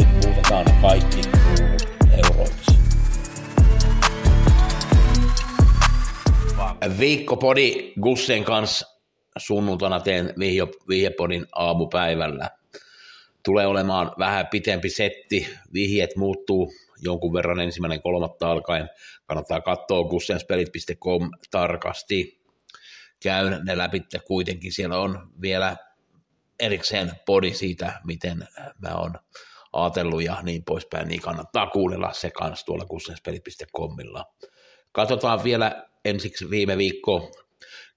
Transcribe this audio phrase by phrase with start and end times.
[0.00, 1.88] Nyt muutetaan kaikki kruunut
[2.24, 2.70] euroiksi.
[6.98, 8.86] Viikkopodi Gussen kanssa
[9.38, 10.34] sunnuntaina teen
[10.88, 12.50] vihjepodin aamupäivällä.
[13.44, 18.88] Tulee olemaan vähän pitempi setti, vihjet muuttuu jonkun verran ensimmäinen kolmatta alkaen.
[19.26, 22.40] Kannattaa katsoa gussenspelit.com tarkasti.
[23.22, 25.76] Käyn ne läpi kuitenkin, siellä on vielä
[26.60, 28.48] erikseen podi siitä, miten
[28.78, 29.14] mä oon
[29.72, 34.24] ajatellut ja niin poispäin, niin kannattaa kuunnella se kanssa tuolla kussenspelit.comilla.
[34.92, 37.30] Katsotaan vielä ensiksi viime viikko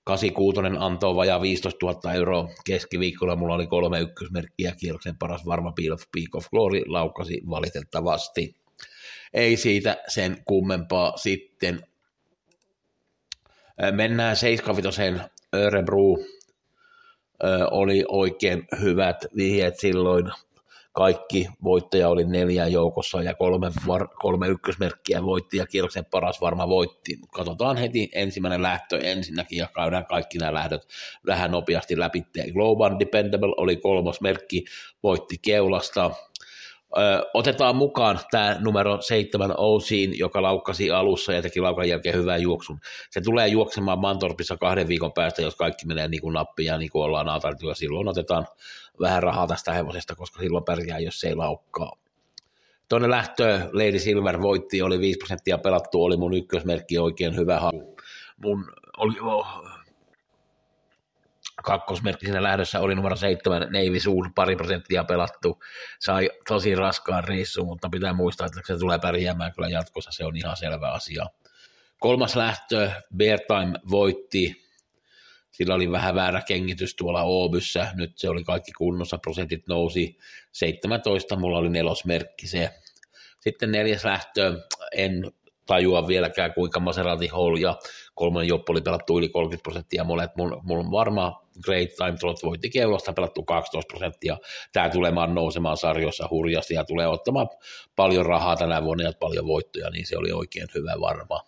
[0.04, 3.36] 86 antoi vajaa 15 000 euroa keskiviikkolla.
[3.36, 8.56] Mulla oli kolme ykkösmerkkiä, kierroksen paras varma Peel of Peak of Glory laukasi valitettavasti.
[9.34, 11.88] Ei siitä sen kummempaa sitten.
[13.92, 15.02] Mennään 75
[15.56, 16.18] Örebro.
[17.72, 20.32] Oli oikein hyvät vihjeet silloin
[20.94, 26.68] kaikki voittaja oli neljä joukossa ja kolme, var, kolme ykkösmerkkiä voitti ja kierroksen paras varma
[26.70, 27.20] voitti.
[27.32, 30.88] Katsotaan heti ensimmäinen lähtö ensinnäkin ja käydään kaikki nämä lähdöt
[31.26, 32.24] vähän nopeasti läpi.
[32.54, 34.66] Global Dependable oli kolmas merkki,
[35.04, 36.12] voitti keulasta.
[37.34, 42.80] Otetaan mukaan tämä numero seitsemän Ousiin, joka laukkasi alussa ja teki laukan jälkeen hyvän juoksun.
[43.10, 46.90] Se tulee juoksemaan Mantorpissa kahden viikon päästä, jos kaikki menee niin kuin nappiin ja niin
[46.90, 48.48] kuin ollaan ajateltu, ja silloin otetaan
[49.02, 51.92] vähän rahaa tästä hevosesta, koska silloin pärjää, jos se ei laukkaa.
[52.90, 57.62] Tuonne lähtö Lady Silver voitti, oli 5 prosenttia pelattu, oli mun ykkösmerkki oikein hyvä.
[58.38, 59.48] Mun oli, oh,
[61.64, 65.64] kakkosmerkki siinä lähdössä oli numero seitsemän Navy Soul, pari prosenttia pelattu.
[66.00, 70.38] Sai tosi raskaan reissu, mutta pitää muistaa, että se tulee pärjäämään kyllä jatkossa, se on
[70.38, 71.26] ihan selvä asia.
[72.00, 74.64] Kolmas lähtö, Bear Time voitti,
[75.52, 80.18] sillä oli vähän väärä kengitys tuolla Oobyssä, nyt se oli kaikki kunnossa, prosentit nousi
[80.52, 82.70] 17, mulla oli nelosmerkki se.
[83.40, 84.60] Sitten neljäs lähtö,
[84.92, 85.32] en
[85.66, 87.78] tajua vieläkään, kuinka Maserati Hall ja
[88.16, 90.04] kolmannen joppo oli pelattu yli 30 prosenttia.
[90.04, 94.38] Mulla, mun, mun varma Great Time Trot voitti keulasta pelattu 12 prosenttia.
[94.74, 97.48] Tämä tulee nousemaan sarjoissa hurjasti ja tulee ottamaan
[97.96, 101.42] paljon rahaa tänä vuonna ja paljon voittoja, niin se oli oikein hyvä varma.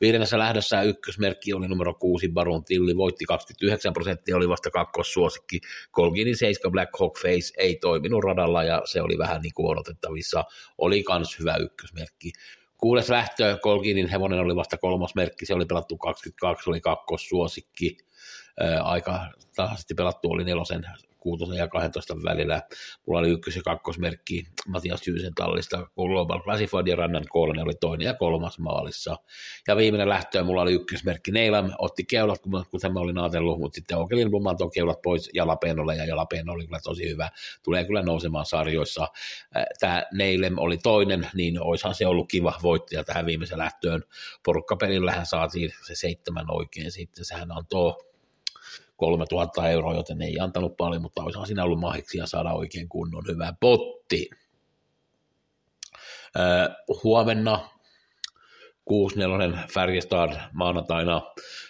[0.00, 5.60] Viidennessä lähdössä ykkösmerkki oli numero 6, Baron Tilli, voitti 29 prosenttia, oli vasta kakkossuosikki.
[5.92, 10.44] Colginin 7 Black Hawk Face ei toiminut radalla ja se oli vähän niin kuin odotettavissa.
[10.78, 12.32] Oli kans hyvä ykkösmerkki.
[12.84, 17.96] Kuudes lähtö, Colginin hevonen oli vasta kolmas merkki, se oli pelattu 22, oli kakkossuosikki.
[18.82, 19.20] Aika
[19.56, 20.84] tasaisesti pelattu oli nelosen
[21.24, 22.62] 6 ja 12 välillä.
[23.06, 28.04] Mulla oli ykkös- ja kakkosmerkki Matias Jyysen tallista, Global Classified ja Rannan kolme oli toinen
[28.04, 29.16] ja kolmas maalissa.
[29.68, 32.40] Ja viimeinen lähtö mulla oli ykkösmerkki Neilam, otti keulat,
[32.70, 36.80] kun tämä olin ajatellut, mutta sitten Okelin tuon keulat pois Jalapeenolle ja Jalapeeno oli kyllä
[36.84, 37.30] tosi hyvä.
[37.62, 39.08] Tulee kyllä nousemaan sarjoissa.
[39.80, 44.04] Tämä Neilem oli toinen, niin oishan se ollut kiva voittaja tähän viimeiseen lähtöön.
[44.44, 48.13] Porukkapelillähän saatiin se seitsemän oikein sitten, sehän on tuo
[49.04, 53.54] 3000 euroa, joten ei antanut paljon, mutta olisihan siinä ollut mahiksia saada oikein kunnon hyvä
[53.60, 54.30] potti.
[56.38, 56.68] Öö,
[57.04, 57.68] huomenna
[58.90, 61.22] 6-4 Färjestad maanantaina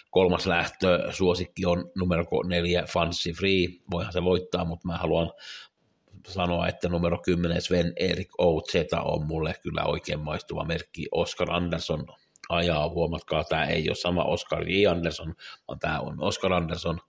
[0.09, 5.31] kolmas lähtö, suosikki on numero 4 Fancy Free, voihan se voittaa, mutta mä haluan
[6.27, 11.07] sanoa, että numero 10 Sven Erik Outseta on mulle kyllä oikein maistuva merkki.
[11.11, 12.05] Oscar Anderson
[12.49, 14.87] ajaa, huomatkaa, tämä ei ole sama Oscar J.
[14.87, 15.35] Anderson,
[15.67, 16.99] vaan tämä on Oscar Anderson,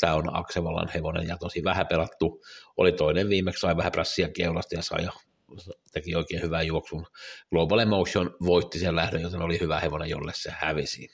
[0.00, 2.42] tämä on Aksevallan hevonen ja tosi vähän pelattu,
[2.76, 5.08] oli toinen viimeksi, sai vähän prässiä keulasta ja sai
[5.92, 7.06] teki oikein hyvän juoksun.
[7.50, 11.08] Global Emotion voitti sen lähdön, joten oli hyvä hevonen, jolle se hävisi.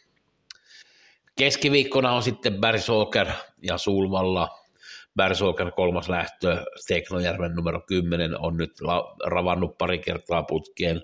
[1.38, 3.26] Keskiviikkona on sitten Bersoker
[3.62, 4.48] ja Sulvalla.
[5.16, 8.72] Bersoker kolmas lähtö, Teknojärven numero 10 on nyt
[9.24, 11.02] ravannut pari kertaa putkeen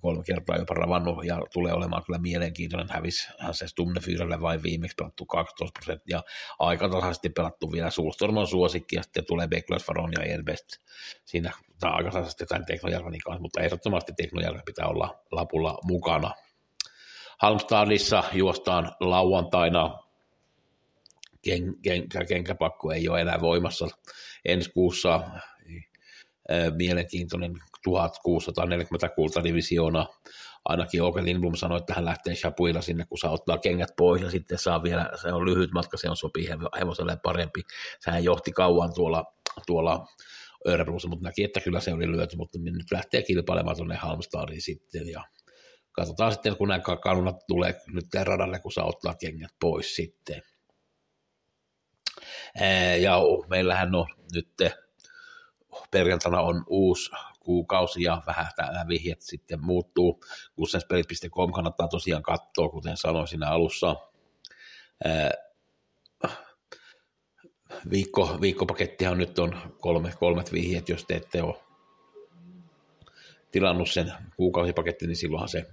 [0.00, 2.88] kolme kertaa jopa ravannut ja tulee olemaan kyllä mielenkiintoinen.
[2.90, 6.22] Hävishän se Stumnefyrelle vain viimeksi pelattu 12 prosenttia.
[6.58, 10.66] Aika tasaisesti pelattu vielä Sulstorman suosikki ja sitten tulee Beklas Faron ja Elbest
[11.24, 16.32] siinä tai aika tasaisesti tämän Teknojärvenin kanssa, mutta ehdottomasti Teknojärven pitää olla lapulla mukana.
[17.38, 19.98] Halmstadissa juostaan lauantaina
[21.42, 23.88] ken, ken, kenkäpakko ei ole enää voimassa
[24.44, 25.20] ensi kuussa
[26.76, 27.54] mielenkiintoinen
[27.84, 30.06] 1640 kultadivisioona.
[30.64, 34.30] Ainakin Oke Lindblom sanoi, että hän lähtee Shapuilla sinne, kun saa ottaa kengät pois ja
[34.30, 36.48] sitten saa vielä, se on lyhyt matka, se on sopii
[36.80, 37.62] hevoselle parempi.
[38.00, 39.24] Sehän johti kauan tuolla,
[39.66, 40.06] tuolla
[40.68, 45.08] Örebrossa, mutta näki, että kyllä se oli lyöty, mutta nyt lähtee kilpailemaan tuonne Halmstadiin sitten
[45.08, 45.24] ja
[45.92, 50.42] katsotaan sitten, kun nämä kanunat tulee nyt radalle, kun saa ottaa kengät pois sitten.
[53.00, 53.18] Ja
[53.50, 54.48] meillähän on nyt
[55.90, 57.10] perjantaina on uusi
[57.40, 60.20] kuukausi ja vähän tämä vihjet sitten muuttuu.
[60.56, 63.96] Kussenspelit.com kannattaa tosiaan katsoa, kuten sanoin siinä alussa.
[67.90, 71.56] Viikko, viikkopakettihan nyt on kolme, kolmet vihjet, jos te ette ole
[73.50, 75.66] tilannut sen kuukausipaketti, niin silloinhan se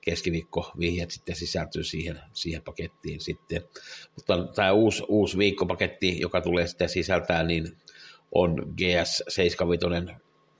[0.00, 3.62] keskiviikko vihjet sitten sisältyy siihen, siihen pakettiin sitten.
[4.16, 7.76] Mutta tämä uusi, uusi viikkopaketti, joka tulee sitten sisältää, niin
[8.32, 10.14] on GS 75,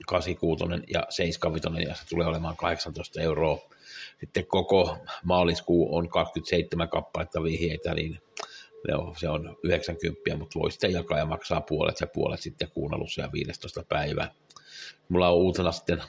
[0.07, 3.59] 86 ja 75 ja se tulee olemaan 18 euroa.
[4.19, 8.21] Sitten koko maaliskuu on 27 kappaletta vihjeitä, niin
[9.17, 13.21] se on 90, mutta voi sitten jakaa ja maksaa puolet ja puolet sitten kuun alussa
[13.21, 14.31] ja 15 päivää.
[15.09, 16.03] Mulla on uutena sitten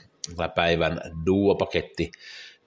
[0.55, 2.11] päivän duo-paketti,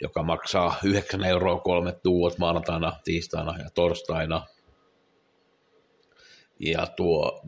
[0.00, 4.47] joka maksaa 9 euroa kolmet duot maanantaina, tiistaina ja torstaina.
[6.62, 7.43] Ja tuo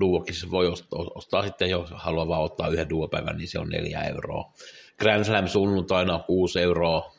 [0.00, 0.72] duokissa voi
[1.14, 4.52] ostaa, sitten, jos haluaa vaan ottaa yhden duopäivän, niin se on 4 euroa.
[4.98, 7.14] Grand Slam sunnuntaina on 6 euroa.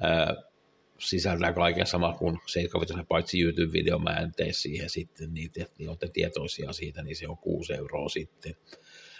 [0.00, 0.34] Ää,
[0.98, 6.08] sisältää kaiken sama kuin 75, paitsi YouTube-video, mä en tee siihen sitten, te, niin olette
[6.12, 8.54] tietoisia siitä, niin se on 6 euroa sitten.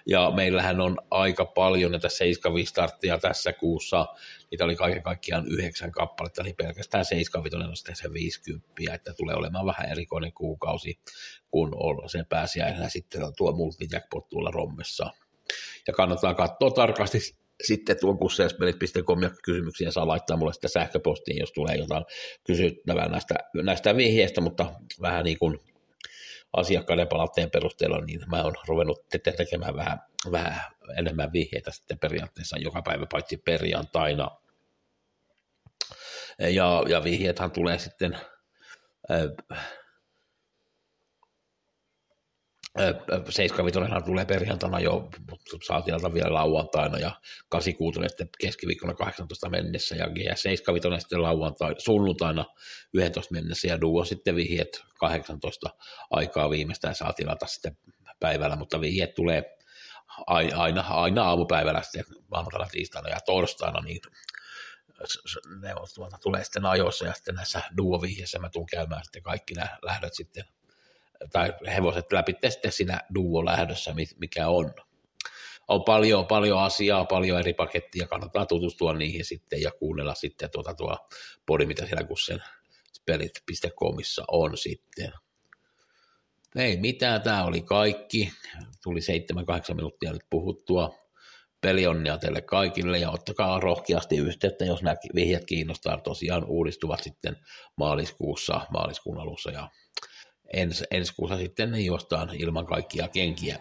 [0.07, 4.07] Ja meillähän on aika paljon näitä 75 starttia tässä kuussa.
[4.51, 9.35] Niitä oli kaiken kaikkiaan yhdeksän kappaletta, niin pelkästään 75 on sitten se 50, että tulee
[9.35, 10.99] olemaan vähän erikoinen kuukausi,
[11.51, 15.11] kun on se pääsiäisenä sitten tuo multijackpot tuolla rommessa.
[15.87, 17.19] Ja kannattaa katsoa tarkasti
[17.63, 22.05] sitten tuon kusseespelit.com ja kysymyksiä saa laittaa mulle sitten sähköpostiin, jos tulee jotain
[22.45, 25.59] kysyttävää näistä, näistä vihjeistä, mutta vähän niin kuin
[26.53, 30.01] asiakkaiden palautteen perusteella, niin mä oon ruvennut tekemään vähän,
[30.33, 30.61] vähän
[30.99, 34.31] enemmän vihjeitä sitten periaatteessa joka päivä, paitsi perjantaina.
[36.39, 38.19] Ja, ja vihjeethän tulee sitten
[39.11, 39.82] äh,
[42.79, 45.09] 75 tulee perjantaina jo,
[45.67, 47.11] saatiin vielä lauantaina ja
[47.49, 52.45] 86 sitten keskiviikkona 18 mennessä ja GS 75 sitten lauantaina, sunnuntaina
[52.95, 55.71] 11 mennessä ja Duo sitten vihjet 18
[56.11, 57.77] aikaa viimeistään saa tilata sitten
[58.21, 59.57] päivällä, mutta vihjet tulee
[60.27, 64.01] aina, aina aamupäivällä sitten maanantaina, tiistaina ja torstaina, niin
[65.61, 69.55] ne on, tuota, tulee sitten ajoissa ja sitten näissä duo-vihjeissä mä tuun käymään sitten kaikki
[69.55, 70.45] nämä lähdöt sitten
[71.33, 74.75] tai hevoset läpi sitten siinä duo-lähdössä, mikä on.
[75.69, 80.75] On paljon, paljon asiaa, paljon eri pakettia, kannattaa tutustua niihin sitten ja kuunnella sitten tuota
[80.75, 80.97] tuo
[81.47, 82.43] podi, mitä siellä kun sen
[82.93, 85.13] spelit.comissa on sitten.
[86.57, 88.33] Ei mitään, tämä oli kaikki.
[88.83, 89.01] Tuli
[89.71, 90.95] 7-8 minuuttia nyt puhuttua.
[91.61, 96.01] Pelionnia teille kaikille ja ottakaa rohkeasti yhteyttä, jos nämä vihjat kiinnostaa.
[96.01, 97.37] Tosiaan uudistuvat sitten
[97.77, 99.69] maaliskuussa, maaliskuun alussa ja
[100.53, 103.59] ens, ensi kuussa sitten juostaan ilman kaikkia kenkiä.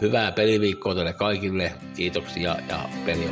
[0.00, 3.30] Hyvää peliviikkoa teille kaikille, kiitoksia ja peli